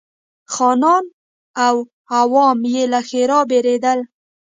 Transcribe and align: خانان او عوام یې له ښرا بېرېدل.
خانان 0.53 1.05
او 1.65 1.75
عوام 2.17 2.59
یې 2.73 2.83
له 2.93 2.99
ښرا 3.09 3.39
بېرېدل. 3.49 3.99